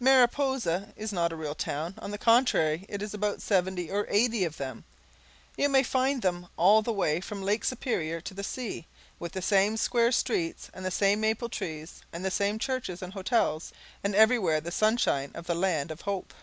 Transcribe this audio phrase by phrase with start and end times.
[0.00, 1.94] Mariposa is not a real town.
[2.00, 4.82] On the contrary, it is about seventy or eighty of them.
[5.56, 8.88] You may find them all the way from Lake Superior to the sea,
[9.20, 13.12] with the same square streets and the same maple trees and the same churches and
[13.12, 13.72] hotels,
[14.02, 16.34] and everywhere the sunshine of the land of hope.